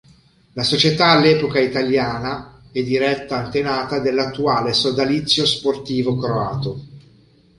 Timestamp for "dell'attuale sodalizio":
3.99-5.45